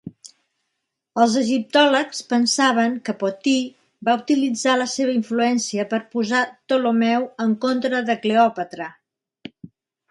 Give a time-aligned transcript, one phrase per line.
[1.23, 3.55] Els egiptòlegs pensaven que Potí
[4.09, 8.93] va utilitzar la seva influència per posar Ptolemeu en contra de Cleòpatra.